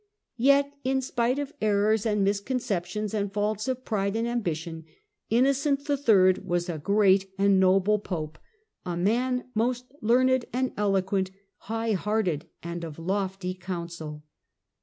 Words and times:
Yet, 0.39 0.73
in 0.83 0.99
spite 1.03 1.37
of 1.37 1.53
errors 1.61 2.07
and 2.07 2.23
misconceptions 2.23 3.13
and 3.13 3.31
faults 3.31 3.67
of 3.67 3.85
pride 3.85 4.15
and 4.15 4.27
ambition. 4.27 4.83
Innocent 5.29 5.87
III. 5.87 6.41
was 6.43 6.67
a 6.69 6.79
great 6.79 7.29
and 7.37 7.59
noble 7.59 7.99
Pope," 7.99 8.39
a 8.93 8.97
man 8.97 9.43
most 9.53 9.93
learned 10.01 10.45
and 10.51 10.71
eloquent, 10.75 11.29
high 11.69 11.91
hearted 11.91 12.47
and 12.63 12.83
of 12.83 12.97
lofty 12.97 13.53
counsel." 13.53 14.23